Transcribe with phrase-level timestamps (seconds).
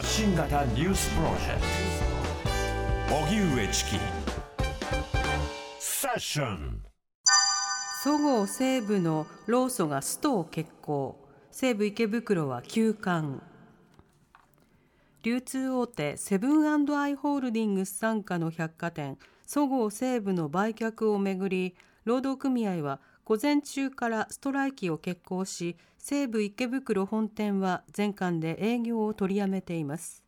[0.00, 1.60] 発信型ニュースプロジェク
[3.10, 3.16] ト。
[3.16, 3.90] 荻上チキ。
[5.78, 6.82] セッション。
[8.02, 11.22] そごう・西武の労組がストを決行。
[11.50, 13.40] 西武池袋は休館。
[15.22, 16.66] 流通大手セブン
[16.98, 19.18] アイ・ホールディングス傘下の百貨店。
[19.46, 21.76] そごう・西武の売却をめぐり
[22.06, 30.24] 労働組合は午前中からストライキを決行し西武池袋本店は全館で営業を取りやめています。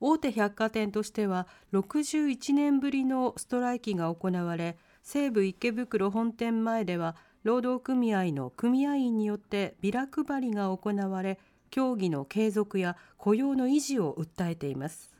[0.00, 11.38] 大手百貨店としては61年ぶりのストライキが行われ西武池袋本店前では労働組合の組合員によってビラ配りが行われ
[11.70, 15.14] 協議の継続や雇用の維持を訴えています。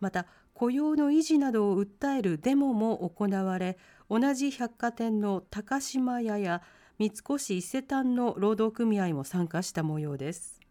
[0.00, 0.26] また
[0.56, 3.76] 雇用の維持などを訴えるデモも行われ
[4.08, 6.62] 同じ百貨店の高島屋や
[6.98, 10.62] 三越伊勢丹の労働組合も参加した模様です。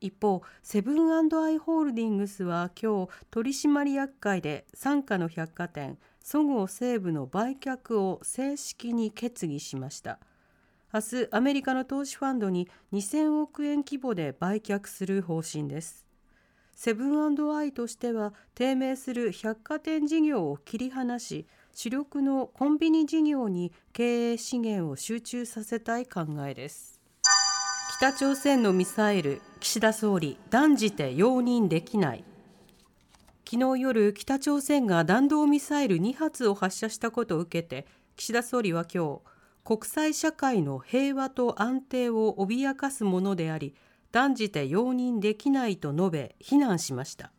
[0.00, 10.20] 一方セブンアイ・ホールディングスは今日取締役会で傘下の百貨店そごう・西武の売却を正式に決議しました。
[10.90, 16.06] 明日アメリカの投資ファンドに2000億円規模で売却する方針です。
[16.74, 27.00] セブンアイとしては低迷する百貨店事業を切り離し主力のコンビニ事業に経営資源を集中させたい考えです。
[27.98, 32.24] 北朝鮮のミサイル岸田総理断じて容認できない。
[33.48, 37.86] 昨日夜北朝鮮が弾道ミサイル2発を発射したことを受けて
[38.16, 39.20] 岸田総理は今日
[39.64, 43.74] 国際社会の平和と安定を脅かすものであり
[44.12, 47.32] 断じて容認できないと述べ非難しました。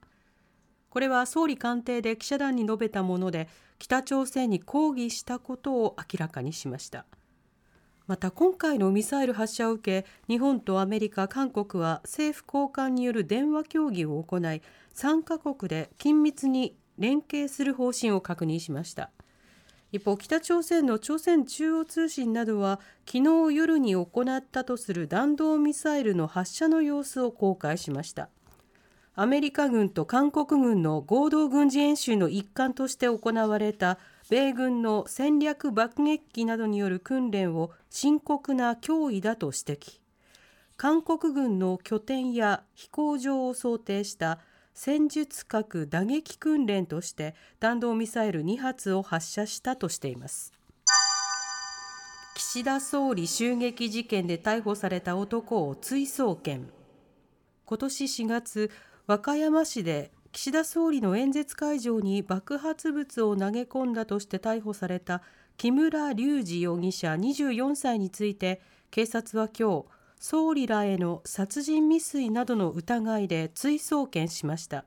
[0.90, 3.48] これは総理官邸で記者団に述べたもので
[3.80, 7.06] 北朝鮮に抗議したことを明らかにしました。
[8.06, 14.62] また今回のミサイル発射を受け日本とアメリカ韓国は政府高官による電話協議を行い
[14.94, 19.12] 3カ国で緊密に連携する方針を確認しました。
[19.94, 28.30] 一方北朝鮮の朝鮮中央通信などは昨日夜に行ったとする弾道ミサイルの発射の様子を公開しました。
[29.14, 34.00] アメリカ軍と韓国軍の合同軍事演習の一環として行われた
[34.32, 40.00] 米軍の戦略爆撃機などによる訓練を深刻な脅威だと指摘。
[40.76, 44.40] 韓国軍の拠点や飛行場を想定した
[44.73, 50.51] 戦術核打撃訓練として弾道ミサイル2発を発射したとしています。
[52.35, 56.72] 岸田総理襲撃事件で逮捕された男を追送検。
[57.66, 58.72] 今年4月
[59.07, 65.22] 和歌山市で岸田総理の演説会場に爆発物を投げ込んだとして逮捕された
[65.57, 69.85] 木村隆二容疑者24歳について警察は今日
[70.25, 74.85] 総理らへの殺人未遂などの疑いで追送検しました。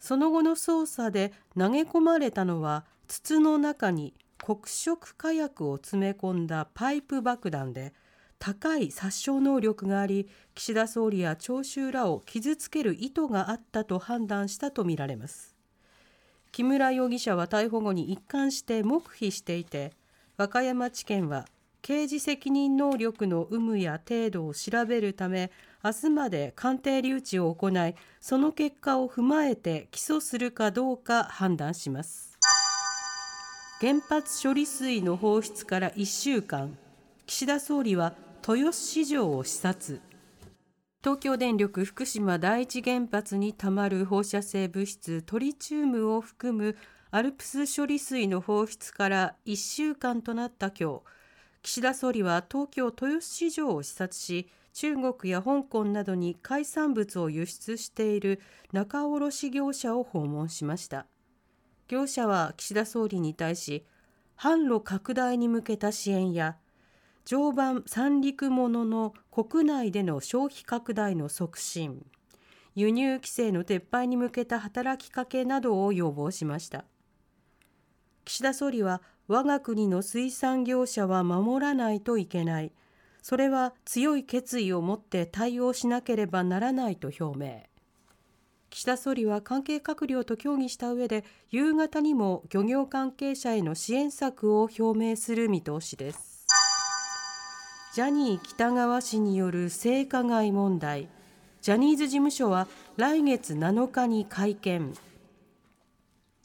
[0.00, 4.14] その後の捜査で投げ込まれたのは筒の中に
[4.44, 7.94] 黒色火薬を詰め込んだパイプ爆弾で
[8.40, 15.54] 高い殺傷能力があり岸田総理や聴衆らを傷つける意図があったと判断したとみられます。
[16.50, 19.92] 木村容疑者は逮捕後に一貫して黙秘していて
[20.36, 21.46] 和歌山地検は
[21.82, 25.50] 刑事責任能力の有無や程度を調べるため
[25.84, 32.38] 明日まで鑑定留置を行いその結果を踏まえて起訴するかどうか判断します。
[33.80, 36.76] 原発処理水の放出から1週間。
[37.26, 38.14] 岸田総理は
[38.46, 40.00] 豊洲市場を視察。
[41.00, 46.76] 東京電力福島第一原発にたまる放射性物質トリチウムを含む
[47.12, 51.02] アルプス処理水の放出から1週間となった今日。
[51.68, 58.40] 岸田総理は東京豊洲市場を視察し中国や香港などに海産物を輸出している
[58.72, 61.04] 仲卸業者を訪問しました。
[61.86, 63.84] 業者は岸田総理に対し
[64.38, 66.56] 販路拡大に向けた支援や
[67.26, 72.02] 常磐三陸ものの国内での消費拡大の促進
[72.74, 76.86] 輸入規制の撤廃に向けた働きかけなどを要望しました。
[78.24, 82.72] 岸田総理は我が国の水産業者は守らないといけない。
[83.20, 87.62] それは強い決意を持って対応しなければならないと表明。
[88.70, 96.46] 岸田総理は関係閣僚と協議した上で夕方にも漁業関係者への支援策を表明する見通しです。
[97.94, 101.08] ジャニー喜多川氏による性加害問題。
[101.60, 102.66] ジャニーズ事務所は
[102.96, 104.94] 来月7日に会見。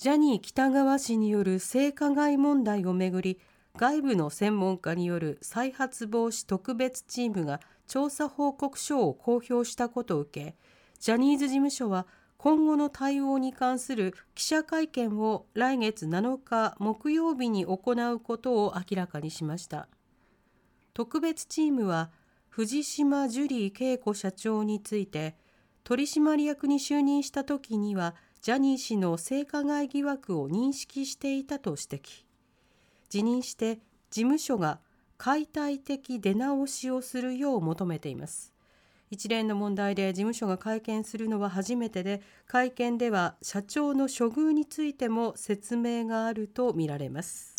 [0.03, 3.39] ジャニー喜多川氏による性加害問題をめぐり
[3.77, 10.55] 外部の専門家による再発防止特別チームが調査報告書を公表したことを受け
[10.99, 12.05] ジャニーズ事務所は
[12.35, 19.87] 今後の対応に関する記者会見を来月7日木曜日に行うことを明らかにしました。
[20.93, 22.11] 特別チームは
[22.49, 25.37] 藤島ジュリー景子社長について
[25.85, 32.25] 取締役に就任した時にはジャニー氏の性加害疑惑を認識していたと指摘。
[33.07, 33.75] 辞任して
[34.09, 34.81] 事務所が
[35.17, 38.53] 解体的出直しをするよう求めています。
[39.09, 47.55] 一連の問題で事務所が会見するのは初めてで会見では社長の処遇についても説明があるとみられます。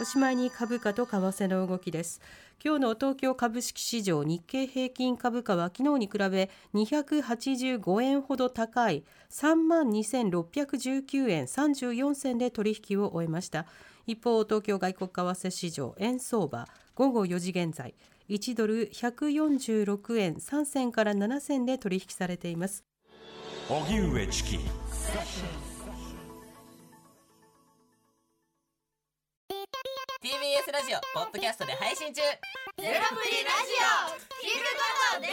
[0.00, 2.20] おしまいに株価と為替の動きです。
[2.62, 13.64] 今日の東京株式市場日経平均株価は昨日に比べ285円ほど高い3万2619円34銭で取引を終えました。
[14.06, 17.94] 一方東京外国為替市場円相場午後4時現在
[18.28, 22.84] 1ドル146円3銭から7銭で取引されています。
[23.70, 24.58] 荻上チキ。
[30.20, 32.20] TBS ラジオポッドキャストで配信中。
[32.20, 32.36] ゼロ
[32.76, 34.12] プリラジオ
[34.44, 35.32] 聞くことでき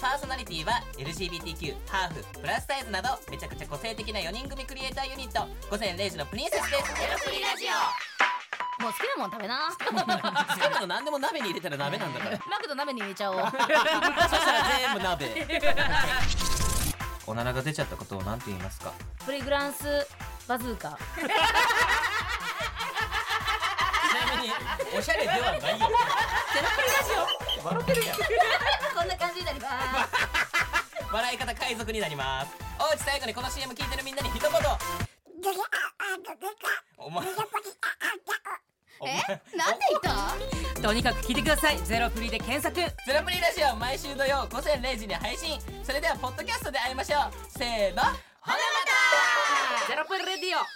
[0.00, 5.46] パーソナリティは LGBTQ ハーフプラスサイズなどめちゃくちゃ個性的な4人組クリエイターユニット。
[5.70, 6.94] 午前0時のプリンセスです。
[6.96, 8.82] ゼロプリラジオ。
[8.82, 9.68] もう好きなもん食べな。
[9.68, 12.38] 好きなの何でも鍋に入れたら鍋なんだから。
[12.48, 13.40] マクド鍋に入れちゃおう。
[13.40, 15.46] そしたら全部鍋。
[17.28, 18.92] おならが出ちゃったことを何て言いますか？
[19.26, 20.06] プリグランス
[20.48, 20.96] バズーカ
[24.96, 25.60] おしゃれではないよ。
[25.60, 27.10] ゼロプリラジ
[27.62, 28.04] オ笑ってる。
[28.06, 34.04] やんこんな感じになります笑い方海賊になりますおうち最後にこの CM 聞いてる。
[34.04, 34.50] みんなに一言
[36.98, 37.26] お前
[38.98, 40.00] お前えなんで言っ
[40.74, 42.82] たとにかく聞いてくださいゼロプリで検索ゼ
[43.12, 48.54] ロプリラジオ毎週土曜午前0時に配信それではポッドキャストで会いましょうせーのほなま
[49.84, 50.75] たゼロプリレディオ